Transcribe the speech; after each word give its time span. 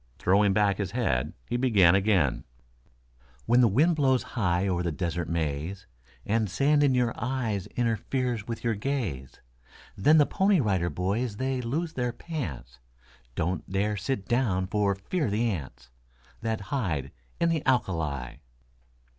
Throwing 0.17 0.51
back 0.51 0.79
his 0.79 0.89
head 0.93 1.33
he 1.47 1.57
began 1.57 1.93
again: 1.93 2.43
When 3.45 3.61
the 3.61 3.67
wind 3.67 3.95
blows 3.97 4.23
high 4.33 4.67
o'er 4.67 4.81
the 4.81 4.91
Desert 4.91 5.29
Maze, 5.29 5.85
And 6.25 6.49
sand 6.49 6.81
in 6.81 6.95
your 6.95 7.13
eyes 7.15 7.67
interferes 7.77 8.47
with 8.47 8.63
your 8.63 8.73
gaze, 8.73 9.39
Then 9.95 10.17
the 10.17 10.25
Pony 10.25 10.59
Rider 10.59 10.89
Boys 10.89 11.37
they 11.37 11.61
lose 11.61 11.93
their 11.93 12.11
pants; 12.13 12.79
Don't 13.35 13.71
dare 13.71 13.95
sit 13.95 14.25
down 14.27 14.65
for 14.65 14.95
fear 14.95 15.25
of 15.25 15.31
the 15.33 15.47
ants 15.51 15.91
That 16.41 16.61
hide 16.73 17.11
in 17.39 17.49
the 17.49 17.63
alka 17.67 17.91
li. 17.91 18.39